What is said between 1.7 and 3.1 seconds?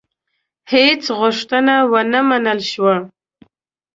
ونه منل شوه.